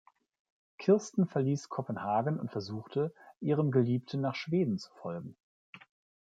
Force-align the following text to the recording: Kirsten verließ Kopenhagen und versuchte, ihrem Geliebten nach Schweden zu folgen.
Kirsten 0.79 1.27
verließ 1.27 1.69
Kopenhagen 1.69 2.39
und 2.39 2.49
versuchte, 2.51 3.13
ihrem 3.39 3.69
Geliebten 3.69 4.19
nach 4.19 4.33
Schweden 4.33 4.79
zu 4.79 4.89
folgen. 4.93 5.37